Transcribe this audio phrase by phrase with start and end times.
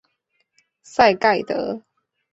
[0.81, 1.83] 赛盖德。